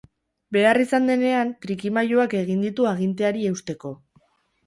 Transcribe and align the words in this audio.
Behar 0.55 0.77
izan 0.83 1.03
denean, 1.09 1.51
trikimailuak 1.65 2.33
egin 2.39 2.65
ditu 2.67 2.87
aginteari 2.95 3.47
eusteko. 3.53 3.93